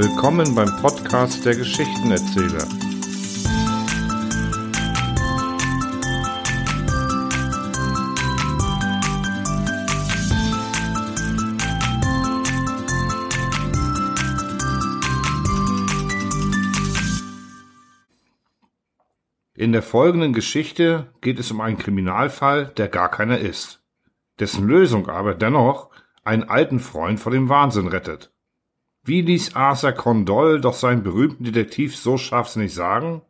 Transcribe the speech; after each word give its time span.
Willkommen 0.00 0.54
beim 0.54 0.80
Podcast 0.80 1.44
der 1.44 1.56
Geschichtenerzähler. 1.56 2.68
In 19.54 19.72
der 19.72 19.82
folgenden 19.82 20.32
Geschichte 20.32 21.12
geht 21.20 21.40
es 21.40 21.50
um 21.50 21.60
einen 21.60 21.76
Kriminalfall, 21.76 22.66
der 22.76 22.86
gar 22.86 23.10
keiner 23.10 23.38
ist, 23.38 23.82
dessen 24.38 24.68
Lösung 24.68 25.08
aber 25.08 25.34
dennoch 25.34 25.90
einen 26.22 26.44
alten 26.44 26.78
Freund 26.78 27.18
vor 27.18 27.32
dem 27.32 27.48
Wahnsinn 27.48 27.88
rettet. 27.88 28.30
Wie 29.08 29.22
ließ 29.22 29.56
Arthur 29.56 29.92
Condol 29.92 30.60
doch 30.60 30.74
seinen 30.74 31.02
berühmten 31.02 31.44
Detektiv 31.44 31.96
so 31.96 32.18
scharfsinnig 32.18 32.74
sagen? 32.74 33.22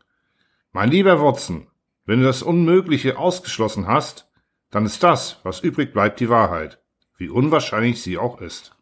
Mein 0.73 0.91
lieber 0.91 1.23
Watson, 1.23 1.69
wenn 2.05 2.19
du 2.19 2.27
das 2.27 2.43
Unmögliche 2.43 3.17
ausgeschlossen 3.17 3.87
hast, 3.87 4.29
dann 4.71 4.87
ist 4.87 5.05
das, 5.05 5.39
was 5.45 5.61
übrig 5.61 5.93
bleibt, 5.93 6.19
die 6.19 6.29
Wahrheit, 6.29 6.83
wie 7.17 7.29
unwahrscheinlich 7.29 8.03
sie 8.03 8.19
auch 8.19 8.41
ist. 8.41 8.75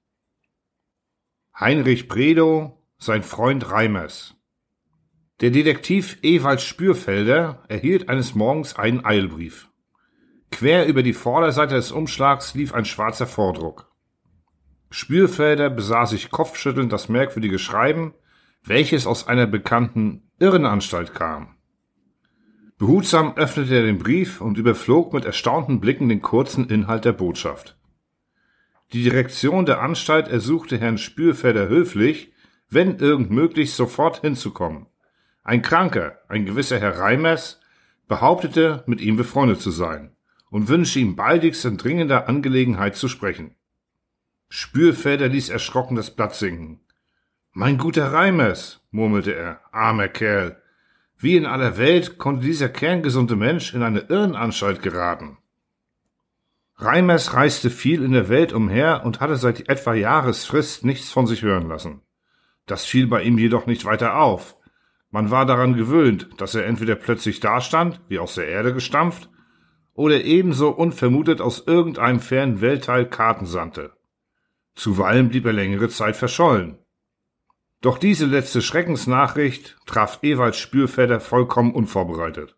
Heinrich 1.61 2.09
Bredow, 2.09 2.83
sein 2.97 3.23
Freund 3.23 3.71
Reimers. 3.71 4.35
Der 5.43 5.51
Detektiv 5.51 6.17
Ewald 6.23 6.63
Spürfelder 6.63 7.63
erhielt 7.69 8.09
eines 8.09 8.35
Morgens 8.35 8.75
einen 8.75 9.05
Eilbrief. 9.05 9.69
Quer 10.51 10.87
über 10.87 11.03
die 11.03 11.13
Vorderseite 11.13 11.75
des 11.75 11.93
Umschlags 11.93 12.55
lief 12.55 12.73
ein 12.73 12.87
schwarzer 12.87 13.27
Vordruck. 13.27 13.95
Spürfelder 14.91 15.71
besah 15.71 16.07
sich 16.07 16.31
kopfschüttelnd 16.31 16.93
das 16.93 17.09
merkwürdige 17.09 17.59
Schreiben, 17.59 18.15
welches 18.65 19.07
aus 19.07 19.27
einer 19.29 19.47
bekannten 19.47 20.23
Irrenanstalt 20.39 21.15
kam. 21.15 21.57
Behutsam 22.79 23.37
öffnete 23.37 23.75
er 23.75 23.83
den 23.83 23.99
Brief 23.99 24.41
und 24.41 24.59
überflog 24.59 25.13
mit 25.15 25.25
erstaunten 25.25 25.81
Blicken 25.81 26.09
den 26.09 26.21
kurzen 26.21 26.69
Inhalt 26.69 27.05
der 27.07 27.13
Botschaft. 27.13 27.79
Die 28.93 29.03
Direktion 29.03 29.67
der 29.67 29.81
Anstalt 29.81 30.29
ersuchte 30.29 30.79
Herrn 30.79 30.99
Spürfelder 30.99 31.69
höflich, 31.69 32.33
wenn 32.69 32.99
irgend 32.99 33.31
möglich, 33.31 33.73
sofort 33.73 34.21
hinzukommen. 34.21 34.87
Ein 35.43 35.63
Kranker, 35.63 36.19
ein 36.29 36.45
gewisser 36.45 36.79
Herr 36.79 36.99
Reimers, 36.99 37.61
behauptete, 38.09 38.85
mit 38.87 39.01
ihm 39.01 39.17
befreundet 39.17 39.61
zu 39.61 39.71
sein 39.71 40.15
und 40.51 40.69
wünsche 40.69 40.99
ihm 40.99 41.17
baldigst 41.17 41.65
in 41.65 41.79
dringender 41.79 42.29
Angelegenheit 42.29 42.97
zu 42.97 43.09
sprechen. 43.09 43.55
Spürfelder 44.49 45.29
ließ 45.29 45.49
erschrocken 45.49 45.97
das 45.97 46.15
Blatt 46.15 46.35
sinken. 46.35 46.81
Mein 47.53 47.79
guter 47.79 48.13
Reimers, 48.13 48.81
murmelte 48.91 49.35
er, 49.35 49.61
armer 49.73 50.09
Kerl. 50.09 50.61
Wie 51.19 51.37
in 51.37 51.47
aller 51.47 51.79
Welt 51.79 52.19
konnte 52.19 52.45
dieser 52.45 52.69
kerngesunde 52.69 53.37
Mensch 53.37 53.73
in 53.75 53.83
eine 53.83 54.01
Irrenanstalt 54.01 54.83
geraten? 54.83 55.39
Reimers 56.77 57.33
reiste 57.33 57.71
viel 57.71 58.05
in 58.05 58.13
der 58.13 58.29
Welt 58.29 58.53
umher 58.53 59.03
und 59.05 59.21
hatte 59.21 59.37
seit 59.37 59.69
etwa 59.69 59.95
Jahresfrist 59.95 60.85
nichts 60.85 61.11
von 61.11 61.27
sich 61.27 61.43
hören 61.43 61.69
lassen. 61.69 62.03
Das 62.67 62.85
fiel 62.85 63.07
bei 63.07 63.23
ihm 63.23 63.39
jedoch 63.39 63.67
nicht 63.67 63.87
weiter 63.87 64.19
auf, 64.19 64.57
man 65.17 65.31
war 65.31 65.47
daran 65.47 65.75
gewöhnt, 65.75 66.29
dass 66.37 66.55
er 66.55 66.67
entweder 66.67 66.95
plötzlich 66.95 67.41
dastand, 67.41 68.03
wie 68.07 68.19
aus 68.19 68.35
der 68.35 68.49
Erde 68.49 68.75
gestampft, 68.75 69.31
oder 69.95 70.23
ebenso 70.25 70.69
unvermutet 70.69 71.41
aus 71.41 71.65
irgendeinem 71.67 72.21
fernen 72.21 72.61
Weltteil 72.61 73.09
Karten 73.09 73.47
sandte. 73.47 73.96
Zuweilen 74.77 75.31
blieb 75.31 75.47
er 75.47 75.53
längere 75.53 75.89
Zeit 75.89 76.17
verschollen. 76.17 76.79
Doch 77.81 77.99
diese 77.99 78.27
letzte 78.27 78.63
Schreckensnachricht 78.63 79.77
traf 79.87 80.21
Ewald 80.23 80.55
Spürfelder 80.55 81.19
vollkommen 81.19 81.75
unvorbereitet. 81.75 82.57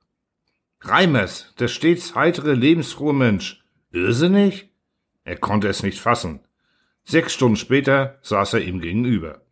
Reimers, 0.81 1.55
der 1.59 1.69
stets 1.69 2.15
heitere, 2.15 2.55
lebensfrohe 2.55 3.15
Mensch, 3.15 3.65
irrsinnig? 3.91 4.71
Er 5.25 5.37
konnte 5.37 5.69
es 5.69 5.83
nicht 5.83 6.01
fassen. 6.01 6.41
Sechs 7.05 7.35
Stunden 7.35 7.57
später 7.57 8.19
saß 8.23 8.55
er 8.55 8.61
ihm 8.61 8.81
gegenüber. 8.81 9.43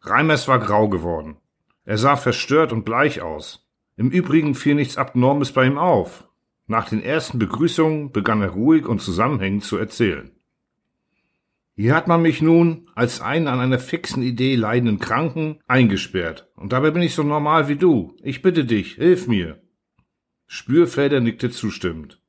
Reimers 0.00 0.48
war 0.48 0.58
grau 0.58 0.88
geworden. 0.88 1.36
Er 1.84 1.98
sah 1.98 2.16
verstört 2.16 2.72
und 2.72 2.84
bleich 2.84 3.20
aus. 3.20 3.66
Im 3.96 4.10
Übrigen 4.10 4.54
fiel 4.54 4.74
nichts 4.74 4.96
Abnormes 4.96 5.52
bei 5.52 5.66
ihm 5.66 5.78
auf. 5.78 6.28
Nach 6.66 6.88
den 6.88 7.02
ersten 7.02 7.38
Begrüßungen 7.38 8.12
begann 8.12 8.42
er 8.42 8.50
ruhig 8.50 8.86
und 8.86 9.00
zusammenhängend 9.00 9.64
zu 9.64 9.76
erzählen. 9.76 10.33
Hier 11.76 11.94
hat 11.94 12.06
man 12.06 12.22
mich 12.22 12.40
nun 12.40 12.88
als 12.94 13.20
einen 13.20 13.48
an 13.48 13.58
einer 13.58 13.80
fixen 13.80 14.22
Idee 14.22 14.54
leidenden 14.54 15.00
Kranken 15.00 15.60
eingesperrt. 15.66 16.48
Und 16.54 16.72
dabei 16.72 16.92
bin 16.92 17.02
ich 17.02 17.14
so 17.14 17.24
normal 17.24 17.68
wie 17.68 17.76
du. 17.76 18.16
Ich 18.22 18.42
bitte 18.42 18.64
dich, 18.64 18.94
hilf 18.94 19.26
mir. 19.26 19.60
Spürfelder 20.46 21.20
nickte 21.20 21.50
zustimmend. 21.50 22.20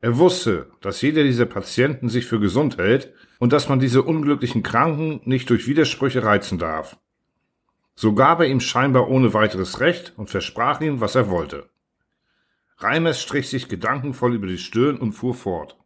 Er 0.00 0.18
wusste, 0.18 0.70
dass 0.80 1.02
jeder 1.02 1.22
dieser 1.22 1.46
Patienten 1.46 2.08
sich 2.08 2.26
für 2.26 2.40
gesund 2.40 2.78
hält 2.78 3.12
und 3.38 3.52
dass 3.52 3.68
man 3.68 3.78
diese 3.78 4.02
unglücklichen 4.02 4.62
Kranken 4.62 5.20
nicht 5.24 5.50
durch 5.50 5.68
Widersprüche 5.68 6.24
reizen 6.24 6.58
darf. 6.58 6.98
So 7.94 8.14
gab 8.14 8.40
er 8.40 8.46
ihm 8.46 8.60
scheinbar 8.60 9.08
ohne 9.08 9.34
weiteres 9.34 9.78
Recht 9.78 10.14
und 10.16 10.30
versprach 10.30 10.80
ihm, 10.80 11.00
was 11.00 11.14
er 11.14 11.28
wollte. 11.28 11.68
Reimers 12.78 13.20
strich 13.20 13.50
sich 13.50 13.68
gedankenvoll 13.68 14.34
über 14.34 14.46
die 14.46 14.58
Stirn 14.58 14.96
und 14.96 15.12
fuhr 15.12 15.34
fort. 15.34 15.76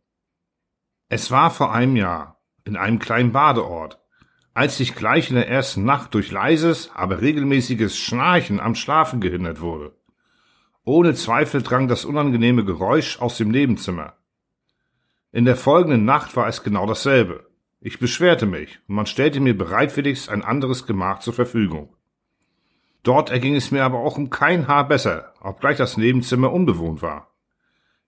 Es 1.08 1.32
war 1.32 1.50
vor 1.50 1.72
einem 1.74 1.96
Jahr, 1.96 2.33
in 2.64 2.76
einem 2.76 2.98
kleinen 2.98 3.32
Badeort, 3.32 4.00
als 4.54 4.78
ich 4.80 4.94
gleich 4.94 5.30
in 5.30 5.36
der 5.36 5.48
ersten 5.48 5.84
Nacht 5.84 6.14
durch 6.14 6.30
leises, 6.30 6.90
aber 6.94 7.20
regelmäßiges 7.20 7.96
Schnarchen 7.96 8.60
am 8.60 8.74
Schlafen 8.74 9.20
gehindert 9.20 9.60
wurde. 9.60 9.92
Ohne 10.84 11.14
Zweifel 11.14 11.62
drang 11.62 11.88
das 11.88 12.04
unangenehme 12.04 12.64
Geräusch 12.64 13.20
aus 13.20 13.36
dem 13.36 13.50
Nebenzimmer. 13.50 14.14
In 15.32 15.44
der 15.44 15.56
folgenden 15.56 16.04
Nacht 16.04 16.36
war 16.36 16.46
es 16.46 16.62
genau 16.62 16.86
dasselbe. 16.86 17.48
Ich 17.80 17.98
beschwerte 17.98 18.46
mich, 18.46 18.80
und 18.86 18.94
man 18.94 19.06
stellte 19.06 19.40
mir 19.40 19.56
bereitwilligst 19.56 20.28
ein 20.28 20.44
anderes 20.44 20.86
Gemach 20.86 21.18
zur 21.18 21.34
Verfügung. 21.34 21.94
Dort 23.02 23.30
erging 23.30 23.56
es 23.56 23.70
mir 23.70 23.84
aber 23.84 23.98
auch 23.98 24.16
um 24.16 24.30
kein 24.30 24.68
Haar 24.68 24.88
besser, 24.88 25.34
obgleich 25.40 25.76
das 25.76 25.96
Nebenzimmer 25.96 26.52
unbewohnt 26.52 27.02
war. 27.02 27.34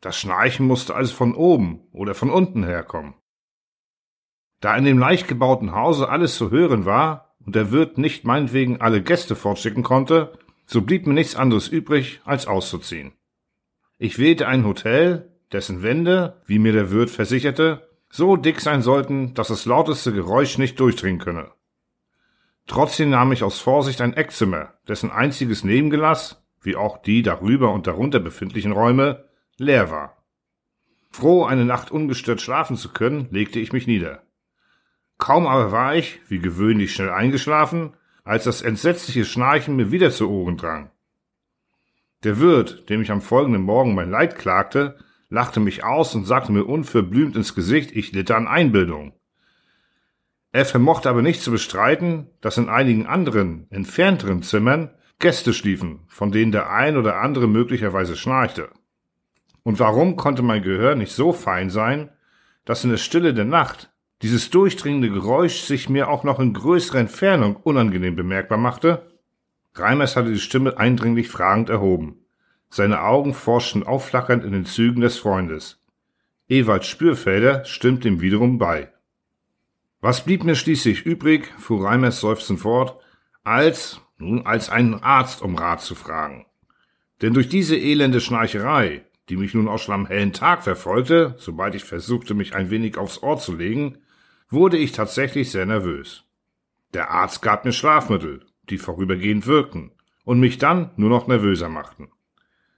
Das 0.01 0.17
Schnarchen 0.17 0.67
musste 0.67 0.95
also 0.95 1.15
von 1.15 1.35
oben 1.35 1.81
oder 1.93 2.15
von 2.15 2.31
unten 2.31 2.65
herkommen. 2.65 3.15
Da 4.61 4.77
in 4.77 4.85
dem 4.85 4.99
leicht 4.99 5.29
gebauten 5.29 5.73
Hause 5.73 6.09
alles 6.09 6.37
zu 6.37 6.51
hören 6.51 6.85
war 6.85 7.35
und 7.45 7.55
der 7.55 7.71
Wirt 7.71 7.99
nicht 7.99 8.25
meinetwegen 8.25 8.81
alle 8.81 9.03
Gäste 9.03 9.37
fortschicken 9.37 9.83
konnte, 9.83 10.39
so 10.65 10.83
blieb 10.83 11.07
mir 11.07 11.15
nichts 11.15 11.37
anderes 11.37 11.69
übrig, 11.69 12.21
als 12.25 12.47
auszuziehen. 12.47 13.13
Ich 13.99 14.19
wählte 14.19 14.49
ein 14.49 14.65
Hotel, 14.65 15.31
dessen 15.53 15.83
Wände, 15.83 16.41
wie 16.47 16.59
mir 16.59 16.73
der 16.73 16.91
Wirt 16.91 17.11
versicherte, 17.11 17.89
so 18.11 18.37
dick 18.37 18.61
sein 18.61 18.83
sollten, 18.83 19.35
dass 19.35 19.49
das 19.49 19.65
lauteste 19.67 20.13
Geräusch 20.13 20.59
nicht 20.59 20.81
durchdringen 20.81 21.21
könne. 21.21 21.51
Trotzdem 22.67 23.11
nahm 23.11 23.33
ich 23.33 23.45
aus 23.45 23.61
Vorsicht 23.61 24.01
ein 24.01 24.15
Eckzimmer, 24.15 24.75
dessen 24.89 25.11
einziges 25.11 25.63
Nebengelass, 25.63 26.43
wie 26.61 26.77
auch 26.77 26.99
die 26.99 27.23
darüber 27.23 27.73
und 27.73 27.87
darunter 27.87 28.19
befindlichen 28.19 28.73
Räume, 28.73 29.25
leer 29.57 29.91
war. 29.91 30.17
Froh, 31.11 31.45
eine 31.45 31.65
Nacht 31.65 31.91
ungestört 31.91 32.41
schlafen 32.41 32.77
zu 32.77 32.93
können, 32.93 33.29
legte 33.31 33.61
ich 33.61 33.73
mich 33.73 33.87
nieder. 33.87 34.26
Kaum 35.19 35.47
aber 35.47 35.73
war 35.73 35.95
ich, 35.95 36.21
wie 36.29 36.39
gewöhnlich, 36.39 36.95
schnell 36.95 37.11
eingeschlafen, 37.11 37.95
als 38.25 38.45
das 38.45 38.63
entsetzliche 38.63 39.25
Schnarchen 39.25 39.77
mir 39.77 39.91
wieder 39.91 40.11
zu 40.11 40.29
Ohren 40.31 40.57
drang. 40.57 40.91
Der 42.25 42.39
Wirt, 42.41 42.89
dem 42.91 43.03
ich 43.03 43.11
am 43.11 43.21
folgenden 43.21 43.63
Morgen 43.63 43.95
mein 43.95 44.11
Leid 44.11 44.37
klagte, 44.37 44.99
lachte 45.29 45.61
mich 45.61 45.85
aus 45.85 46.15
und 46.15 46.25
sagte 46.25 46.53
mir 46.53 46.65
unverblümt 46.65 47.37
ins 47.37 47.55
Gesicht, 47.55 47.93
ich 47.93 48.13
litte 48.13 48.37
an 48.37 48.49
Einbildung. 48.49 49.13
Er 50.53 50.65
vermochte 50.65 51.09
aber 51.11 51.23
nicht 51.23 51.43
zu 51.43 51.51
bestreiten, 51.51 52.29
dass 52.41 52.59
in 52.59 52.69
einigen 52.69 53.07
anderen, 53.07 53.67
entfernteren 53.71 54.43
Zimmern 54.43 54.91
Gäste 55.19 55.53
schliefen, 55.53 56.01
von 56.09 56.33
denen 56.33 56.53
der 56.53 56.71
ein 56.71 56.97
oder 56.97 57.21
andere 57.21 57.47
möglicherweise 57.47 58.17
schnarchte. 58.17 58.71
Und 59.63 59.79
warum 59.81 60.17
konnte 60.17 60.43
mein 60.43 60.63
Gehör 60.63 60.95
nicht 60.95 61.13
so 61.13 61.33
fein 61.33 61.71
sein, 61.71 62.11
dass 62.65 62.85
in 62.85 62.91
der 62.91 62.99
Stille 62.99 63.35
der 63.35 63.45
Nacht 63.45 63.91
dieses 64.23 64.51
durchdringende 64.51 65.11
Geräusch 65.11 65.61
sich 65.61 65.89
mir 65.89 66.09
auch 66.09 66.25
noch 66.25 66.41
in 66.41 66.53
größerer 66.53 66.99
Entfernung 66.99 67.57
unangenehm 67.57 68.17
bemerkbar 68.17 68.59
machte? 68.59 69.11
Reimers 69.75 70.17
hatte 70.17 70.33
die 70.33 70.41
Stimme 70.41 70.79
eindringlich 70.79 71.29
fragend 71.29 71.69
erhoben. 71.69 72.19
Seine 72.71 73.03
Augen 73.03 73.35
forschten 73.35 73.83
aufflackernd 73.85 74.45
in 74.45 74.53
den 74.53 74.67
Zügen 74.67 75.01
des 75.03 75.19
Freundes. 75.19 75.81
Ewald 76.49 76.85
Spürfelder 76.85 77.65
stimmte 77.65 78.09
ihm 78.09 78.21
wiederum 78.21 78.59
bei. 78.59 78.93
Was 80.01 80.25
blieb 80.25 80.45
mir 80.45 80.55
schließlich 80.55 81.05
übrig, 81.05 81.53
fuhr 81.59 81.85
Reimers 81.85 82.21
seufzend 82.21 82.61
fort, 82.61 83.01
als, 83.45 84.01
nun 84.19 84.47
als 84.47 84.71
einen 84.71 84.95
Arzt 84.95 85.43
um 85.43 85.57
Rat 85.57 85.83
zu 85.83 85.95
fragen. 85.95 86.47
Denn 87.23 87.35
durch 87.35 87.49
diese 87.49 87.77
elende 87.77 88.21
Schnarcherei, 88.21 89.05
die 89.29 89.37
mich 89.37 89.55
nun 89.55 89.69
auch 89.69 89.79
schon 89.79 89.95
am 89.95 90.07
hellen 90.07 90.33
Tag 90.33 90.63
verfolgte, 90.63 91.35
sobald 91.39 91.75
ich 91.75 91.85
versuchte, 91.85 92.35
mich 92.35 92.55
ein 92.55 92.71
wenig 92.71 92.99
aufs 92.99 93.23
Ohr 93.23 93.39
zu 93.39 93.55
legen, 93.55 93.99
wurde 94.49 94.77
ich 94.77 94.93
tatsächlich 94.93 95.51
sehr 95.51 95.67
nervös. 95.67 96.25
Der 96.95 97.11
Arzt 97.11 97.43
gab 97.43 97.65
mir 97.65 97.73
Schlafmittel, 97.73 98.47
die 98.71 98.79
vorübergehend 98.79 99.47
wirkten 99.47 99.93
und 100.25 100.41
mich 100.41 100.59
dann 100.59 100.91
nur 100.97 101.11
noch 101.11 101.27
nervöser 101.27 101.69
machten. 101.69 102.11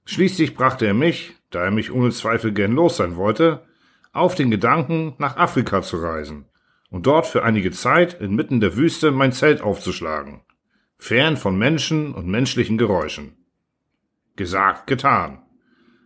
Schließlich 0.04 0.54
brachte 0.54 0.86
er 0.86 0.94
mich, 0.94 1.34
da 1.50 1.64
er 1.64 1.70
mich 1.70 1.92
ohne 1.92 2.10
Zweifel 2.10 2.52
gern 2.52 2.72
los 2.72 2.96
sein 2.96 3.16
wollte, 3.16 3.66
auf 4.12 4.34
den 4.34 4.50
Gedanken, 4.50 5.14
nach 5.18 5.36
Afrika 5.36 5.82
zu 5.82 5.98
reisen 5.98 6.46
und 6.90 7.06
dort 7.06 7.26
für 7.26 7.42
einige 7.44 7.70
Zeit 7.70 8.20
inmitten 8.20 8.60
der 8.60 8.76
Wüste 8.76 9.10
mein 9.10 9.32
Zelt 9.32 9.60
aufzuschlagen, 9.60 10.40
fern 10.96 11.36
von 11.36 11.58
Menschen 11.58 12.14
und 12.14 12.26
menschlichen 12.26 12.78
Geräuschen. 12.78 13.36
Gesagt, 14.36 14.86
getan. 14.86 15.42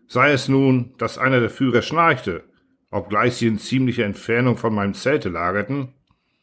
Sei 0.06 0.32
es 0.32 0.48
nun, 0.48 0.94
dass 0.98 1.18
einer 1.18 1.40
der 1.40 1.50
Führer 1.50 1.82
schnarchte, 1.82 2.44
obgleich 2.92 3.34
sie 3.34 3.48
in 3.48 3.58
ziemlicher 3.58 4.04
Entfernung 4.04 4.56
von 4.56 4.74
meinem 4.74 4.94
Zelte 4.94 5.28
lagerten, 5.28 5.94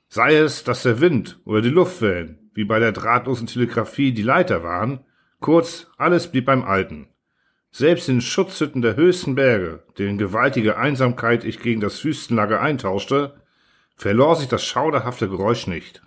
sei 0.09 0.35
es, 0.35 0.63
dass 0.63 0.83
der 0.83 0.99
Wind 0.99 1.39
oder 1.45 1.61
die 1.61 1.69
Luftwellen, 1.69 2.51
wie 2.53 2.65
bei 2.65 2.79
der 2.79 2.91
drahtlosen 2.91 3.47
Telegrafie, 3.47 4.11
die 4.11 4.23
Leiter 4.23 4.63
waren, 4.63 5.05
kurz, 5.39 5.87
alles 5.97 6.29
blieb 6.31 6.45
beim 6.45 6.63
Alten. 6.63 7.07
Selbst 7.71 8.09
in 8.09 8.19
Schutzhütten 8.19 8.81
der 8.81 8.95
höchsten 8.95 9.35
Berge, 9.35 9.83
deren 9.99 10.17
gewaltige 10.17 10.77
Einsamkeit 10.77 11.43
ich 11.43 11.59
gegen 11.59 11.81
das 11.81 12.03
Wüstenlager 12.03 12.59
eintauschte, 12.59 13.35
verlor 13.95 14.35
sich 14.35 14.47
das 14.47 14.65
schauderhafte 14.65 15.29
Geräusch 15.29 15.67
nicht. 15.67 16.01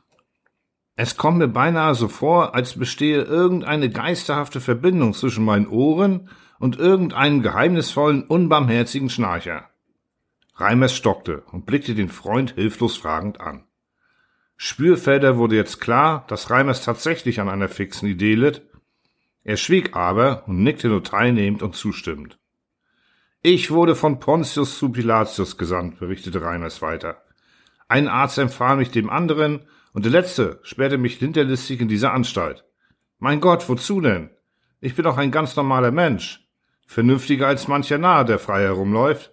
Es 0.97 1.17
kommt 1.17 1.39
mir 1.39 1.49
beinahe 1.49 1.95
so 1.95 2.09
vor, 2.09 2.55
als 2.55 2.77
bestehe 2.77 3.23
irgendeine 3.23 3.91
geisterhafte 3.91 4.61
Verbindung 4.61 5.15
zwischen 5.15 5.45
meinen 5.45 5.69
Ohren 5.69 6.29
und 6.59 6.79
irgendeinem 6.79 7.43
geheimnisvollen, 7.43 8.25
unbarmherzigen 8.25 9.09
Schnarcher. 9.09 9.72
Reimers 10.55 10.95
stockte 10.95 11.43
und 11.53 11.67
blickte 11.67 11.95
den 11.95 12.09
Freund 12.09 12.53
hilflos 12.53 12.97
fragend 12.97 13.41
an. 13.41 13.65
Spürfelder 14.57 15.39
wurde 15.39 15.57
jetzt 15.57 15.81
klar, 15.81 16.25
dass 16.29 16.51
Reimers 16.51 16.85
tatsächlich 16.85 17.41
an 17.41 17.49
einer 17.49 17.69
fixen 17.69 18.09
Idee 18.09 18.35
litt 18.35 18.63
er 19.45 19.57
schwieg 19.57 19.97
aber 19.97 20.45
und 20.47 20.63
nickte 20.63 20.89
nur 20.89 21.03
teilnehmend 21.03 21.63
und 21.63 21.75
zustimmend. 21.75 22.39
Ich 23.41 23.73
wurde 23.73 23.97
von 23.97 24.21
Pontius 24.21 24.79
zu 24.79 24.91
Pilatius 24.91 25.59
gesandt, 25.59 25.99
berichtete 25.99 26.43
Reiners 26.43 26.81
weiter. 26.81 27.23
Ein 27.89 28.07
Arzt 28.07 28.39
empfahl 28.39 28.77
mich 28.77 28.91
dem 28.91 29.11
anderen, 29.11 29.67
und 29.93 30.05
der 30.05 30.13
letzte 30.13 30.61
sperrte 30.63 30.97
mich 30.97 31.17
hinterlistig 31.17 31.81
in 31.81 31.89
dieser 31.89 32.15
Anstalt. 32.15 32.65
Mein 33.19 33.41
Gott, 33.41 33.69
wozu 33.69 34.01
denn? 34.01 34.31
Ich 34.81 34.95
bin 34.95 35.05
doch 35.05 35.19
ein 35.19 35.33
ganz 35.33 35.55
normaler 35.57 35.91
Mensch, 35.91 36.49
vernünftiger 36.87 37.49
als 37.49 37.69
mancher 37.69 37.99
nahe, 37.99 38.25
der 38.25 38.39
frei 38.39 38.63
herumläuft. 38.63 39.32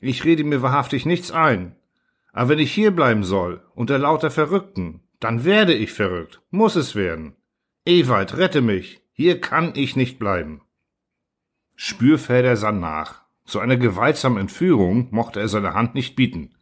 Ich 0.00 0.24
rede 0.24 0.44
mir 0.44 0.62
wahrhaftig 0.62 1.06
nichts 1.06 1.30
ein. 1.30 1.76
Aber 2.32 2.50
wenn 2.50 2.58
ich 2.58 2.72
hier 2.72 2.90
bleiben 2.90 3.24
soll, 3.24 3.62
unter 3.74 3.98
lauter 3.98 4.30
Verrückten, 4.30 5.00
dann 5.20 5.44
werde 5.44 5.74
ich 5.74 5.92
verrückt, 5.92 6.42
muss 6.50 6.76
es 6.76 6.94
werden. 6.94 7.36
Ewald, 7.86 8.36
rette 8.36 8.60
mich, 8.60 9.00
hier 9.12 9.40
kann 9.40 9.72
ich 9.74 9.96
nicht 9.96 10.18
bleiben. 10.18 10.60
Spürfelder 11.76 12.56
sann 12.56 12.80
nach. 12.80 13.22
Zu 13.44 13.60
einer 13.60 13.76
gewaltsamen 13.76 14.38
Entführung 14.38 15.08
mochte 15.10 15.40
er 15.40 15.48
seine 15.48 15.74
Hand 15.74 15.94
nicht 15.94 16.16
bieten. 16.16 16.54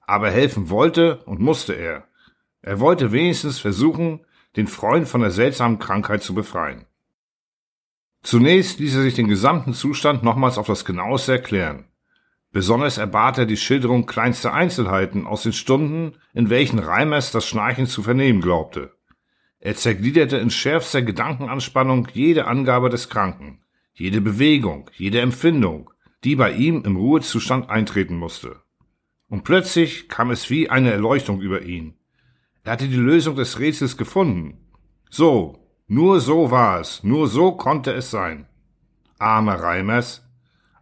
Aber 0.00 0.30
helfen 0.30 0.70
wollte 0.70 1.22
und 1.24 1.40
musste 1.40 1.74
er. 1.74 2.08
Er 2.60 2.80
wollte 2.80 3.12
wenigstens 3.12 3.58
versuchen, 3.58 4.20
den 4.56 4.66
Freund 4.66 5.08
von 5.08 5.20
der 5.20 5.30
seltsamen 5.30 5.78
Krankheit 5.78 6.22
zu 6.22 6.34
befreien. 6.34 6.86
Zunächst 8.22 8.78
ließ 8.78 8.96
er 8.96 9.02
sich 9.02 9.14
den 9.14 9.28
gesamten 9.28 9.72
Zustand 9.72 10.22
nochmals 10.22 10.58
auf 10.58 10.66
das 10.66 10.84
genaueste 10.84 11.32
erklären. 11.32 11.86
Besonders 12.52 12.98
erbat 12.98 13.38
er 13.38 13.46
die 13.46 13.56
Schilderung 13.56 14.04
kleinster 14.04 14.52
Einzelheiten 14.52 15.26
aus 15.26 15.42
den 15.42 15.54
Stunden, 15.54 16.12
in 16.34 16.50
welchen 16.50 16.78
Reimers 16.78 17.32
das 17.32 17.48
Schnarchen 17.48 17.86
zu 17.86 18.02
vernehmen 18.02 18.42
glaubte. 18.42 18.92
Er 19.58 19.74
zergliederte 19.74 20.36
in 20.36 20.50
schärfster 20.50 21.02
Gedankenanspannung 21.02 22.08
jede 22.12 22.46
Angabe 22.46 22.90
des 22.90 23.08
Kranken, 23.08 23.62
jede 23.94 24.20
Bewegung, 24.20 24.90
jede 24.94 25.20
Empfindung, 25.20 25.90
die 26.24 26.36
bei 26.36 26.52
ihm 26.52 26.82
im 26.84 26.96
Ruhezustand 26.96 27.70
eintreten 27.70 28.16
musste. 28.16 28.60
Und 29.28 29.44
plötzlich 29.44 30.08
kam 30.08 30.30
es 30.30 30.50
wie 30.50 30.68
eine 30.68 30.92
Erleuchtung 30.92 31.40
über 31.40 31.62
ihn. 31.62 31.94
Er 32.64 32.72
hatte 32.72 32.88
die 32.88 32.96
Lösung 32.96 33.34
des 33.34 33.58
Rätsels 33.58 33.96
gefunden. 33.96 34.58
So, 35.08 35.66
nur 35.86 36.20
so 36.20 36.50
war 36.50 36.80
es, 36.80 37.02
nur 37.02 37.28
so 37.28 37.52
konnte 37.52 37.92
es 37.92 38.10
sein. 38.10 38.46
Armer 39.18 39.54
Reimers. 39.54 40.21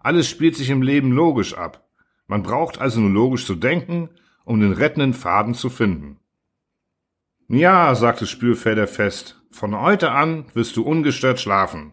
Alles 0.01 0.29
spielt 0.29 0.57
sich 0.57 0.71
im 0.71 0.83
Leben 0.83 1.13
logisch 1.13 1.55
ab. 1.55 1.89
Man 2.27 2.43
braucht 2.43 2.79
also 2.81 3.01
nur 3.01 3.11
logisch 3.11 3.47
zu 3.47 3.55
denken, 3.55 4.09
um 4.45 4.61
den 4.61 4.73
rettenden 4.73 5.15
Faden 5.15 5.55
zu 5.55 5.71
finden. 5.71 6.19
Ja, 7.49 7.95
sagte 7.95 8.27
Spürfelder 8.27 8.87
fest, 8.87 9.43
von 9.51 9.79
heute 9.79 10.13
an 10.13 10.47
wirst 10.55 10.77
du 10.77 10.83
ungestört 10.83 11.41
schlafen. 11.41 11.93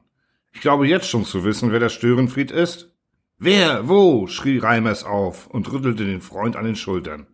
Ich 0.54 0.62
glaube 0.62 0.88
jetzt 0.88 1.10
schon 1.10 1.26
zu 1.26 1.44
wissen, 1.44 1.72
wer 1.72 1.80
der 1.80 1.90
Störenfried 1.90 2.52
ist. 2.52 2.96
Wer? 3.40 3.88
Wo? 3.88 4.28
schrie 4.28 4.58
Reimers 4.58 5.04
auf 5.04 5.48
und 5.48 5.72
rüttelte 5.72 6.06
den 6.06 6.22
Freund 6.22 6.56
an 6.56 6.66
den 6.66 6.76
Schultern. 6.76 7.28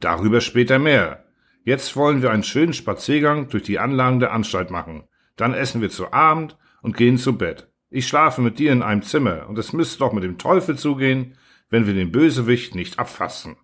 Darüber 0.00 0.40
später 0.40 0.78
mehr. 0.78 1.24
Jetzt 1.64 1.96
wollen 1.96 2.22
wir 2.22 2.30
einen 2.30 2.44
schönen 2.44 2.72
Spaziergang 2.72 3.48
durch 3.48 3.64
die 3.64 3.78
Anlagen 3.78 4.20
der 4.20 4.32
Anstalt 4.32 4.70
machen. 4.70 5.04
Dann 5.36 5.54
essen 5.54 5.80
wir 5.80 5.90
zu 5.90 6.12
Abend 6.12 6.56
und 6.82 6.96
gehen 6.96 7.18
zu 7.18 7.36
Bett. 7.36 7.67
Ich 7.90 8.06
schlafe 8.06 8.42
mit 8.42 8.58
dir 8.58 8.72
in 8.72 8.82
einem 8.82 9.02
Zimmer, 9.02 9.48
und 9.48 9.58
es 9.58 9.72
müsste 9.72 9.98
doch 10.00 10.12
mit 10.12 10.22
dem 10.22 10.38
Teufel 10.38 10.76
zugehen, 10.76 11.38
wenn 11.70 11.86
wir 11.86 11.94
den 11.94 12.12
Bösewicht 12.12 12.74
nicht 12.74 12.98
abfassen. 12.98 13.56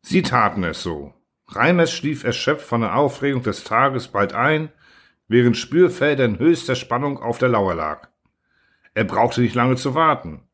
Sie 0.00 0.22
taten 0.22 0.64
es 0.64 0.82
so. 0.82 1.14
Reimers 1.48 1.92
schlief 1.92 2.24
erschöpft 2.24 2.66
von 2.66 2.80
der 2.80 2.96
Aufregung 2.96 3.42
des 3.42 3.64
Tages 3.64 4.08
bald 4.08 4.32
ein, 4.32 4.70
während 5.28 5.56
Spürfelder 5.56 6.24
in 6.24 6.38
höchster 6.38 6.74
Spannung 6.74 7.18
auf 7.18 7.38
der 7.38 7.50
Lauer 7.50 7.74
lag. 7.74 8.08
Er 8.94 9.04
brauchte 9.04 9.42
nicht 9.42 9.54
lange 9.54 9.76
zu 9.76 9.94
warten. 9.94 10.48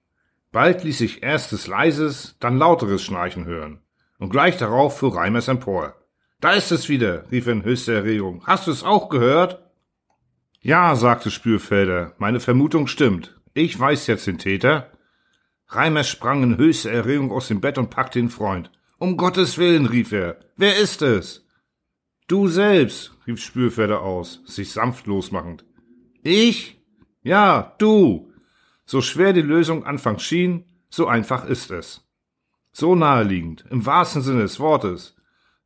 Bald 0.50 0.82
ließ 0.82 0.98
sich 0.98 1.22
erstes 1.22 1.66
leises, 1.66 2.36
dann 2.40 2.58
lauteres 2.58 3.02
Schnarchen 3.02 3.44
hören, 3.44 3.80
und 4.18 4.30
gleich 4.30 4.56
darauf 4.56 4.98
fuhr 4.98 5.16
Reimers 5.16 5.48
empor. 5.48 5.94
Da 6.40 6.52
ist 6.52 6.72
es 6.72 6.88
wieder, 6.88 7.30
rief 7.30 7.46
er 7.46 7.52
in 7.54 7.64
höchster 7.64 7.94
Erregung. 7.94 8.44
Hast 8.46 8.66
du 8.66 8.70
es 8.70 8.84
auch 8.84 9.08
gehört? 9.08 9.67
Ja, 10.60 10.96
sagte 10.96 11.30
Spürfelder, 11.30 12.14
meine 12.18 12.40
Vermutung 12.40 12.88
stimmt. 12.88 13.40
Ich 13.54 13.78
weiß 13.78 14.08
jetzt 14.08 14.26
den 14.26 14.38
Täter. 14.38 14.90
Reimers 15.68 16.08
sprang 16.08 16.42
in 16.42 16.56
höchster 16.56 16.90
Erregung 16.90 17.30
aus 17.30 17.48
dem 17.48 17.60
Bett 17.60 17.78
und 17.78 17.90
packte 17.90 18.18
den 18.18 18.30
Freund. 18.30 18.72
Um 18.98 19.16
Gottes 19.16 19.58
Willen, 19.58 19.86
rief 19.86 20.10
er. 20.10 20.40
Wer 20.56 20.78
ist 20.78 21.02
es? 21.02 21.46
Du 22.26 22.48
selbst, 22.48 23.12
rief 23.26 23.40
Spürfelder 23.40 24.02
aus, 24.02 24.42
sich 24.46 24.72
sanft 24.72 25.06
losmachend. 25.06 25.64
Ich? 26.22 26.82
Ja, 27.22 27.74
du. 27.78 28.32
So 28.84 29.00
schwer 29.00 29.32
die 29.32 29.42
Lösung 29.42 29.84
anfangs 29.84 30.24
schien, 30.24 30.64
so 30.90 31.06
einfach 31.06 31.44
ist 31.44 31.70
es. 31.70 32.04
So 32.72 32.94
naheliegend, 32.94 33.64
im 33.70 33.86
wahrsten 33.86 34.22
Sinne 34.22 34.42
des 34.42 34.58
Wortes. 34.58 35.14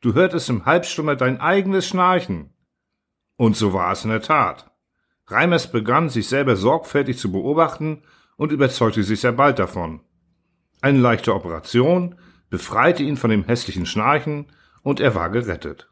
Du 0.01 0.13
hörtest 0.15 0.51
im 0.51 0.67
Halbstummer 0.67 1.17
dein 1.17 1.41
eigenes 1.41 1.87
Schnarchen. 1.89 2.53
Und 3.37 3.57
so 3.57 3.73
war 3.73 3.93
es 3.93 4.05
in 4.05 4.11
der 4.11 4.23
Tat. 4.23 4.72
Reimers 5.26 5.71
begann, 5.71 6.09
sich 6.09 6.29
selber 6.29 6.57
sorgfältig 6.57 7.19
zu 7.19 7.31
beobachten 7.31 8.02
und 8.37 8.52
überzeugte 8.52 9.02
sich 9.05 9.21
sehr 9.21 9.33
bald 9.33 9.59
davon. 9.59 10.00
Eine 10.81 10.99
leichte 10.99 11.35
Operation, 11.35 12.17
befreite 12.50 13.02
ihn 13.02 13.17
von 13.17 13.31
dem 13.31 13.45
hässlichen 13.45 13.87
Schnarchen, 13.87 14.47
und 14.83 14.99
er 14.99 15.14
war 15.14 15.31
gerettet. 15.31 15.92